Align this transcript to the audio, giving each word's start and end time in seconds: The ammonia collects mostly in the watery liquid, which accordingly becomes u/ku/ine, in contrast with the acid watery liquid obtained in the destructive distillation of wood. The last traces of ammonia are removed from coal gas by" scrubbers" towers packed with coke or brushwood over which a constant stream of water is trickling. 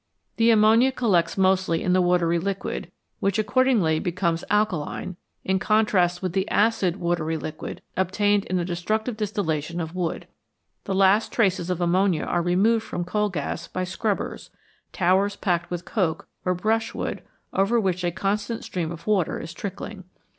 The 0.37 0.49
ammonia 0.49 0.91
collects 0.91 1.37
mostly 1.37 1.83
in 1.83 1.93
the 1.93 2.01
watery 2.01 2.39
liquid, 2.39 2.91
which 3.19 3.37
accordingly 3.37 3.99
becomes 3.99 4.43
u/ku/ine, 4.49 5.15
in 5.45 5.59
contrast 5.59 6.23
with 6.23 6.33
the 6.33 6.49
acid 6.49 6.95
watery 6.95 7.37
liquid 7.37 7.83
obtained 7.95 8.45
in 8.45 8.57
the 8.57 8.65
destructive 8.65 9.15
distillation 9.15 9.79
of 9.79 9.93
wood. 9.93 10.25
The 10.85 10.95
last 10.95 11.31
traces 11.31 11.69
of 11.69 11.79
ammonia 11.81 12.23
are 12.23 12.41
removed 12.41 12.83
from 12.83 13.03
coal 13.05 13.29
gas 13.29 13.67
by" 13.67 13.83
scrubbers" 13.93 14.49
towers 14.91 15.35
packed 15.35 15.69
with 15.69 15.85
coke 15.85 16.27
or 16.45 16.55
brushwood 16.55 17.21
over 17.53 17.79
which 17.79 18.03
a 18.03 18.09
constant 18.09 18.63
stream 18.63 18.91
of 18.91 19.05
water 19.05 19.39
is 19.39 19.53
trickling. 19.53 20.05